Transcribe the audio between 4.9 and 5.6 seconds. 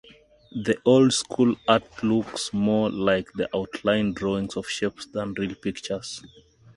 than real